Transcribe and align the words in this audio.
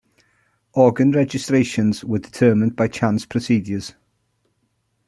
Organ 0.73 1.11
registrations 1.11 2.03
were 2.03 2.17
determined 2.17 2.75
by 2.75 2.87
chance 2.87 3.23
procedures. 3.27 3.93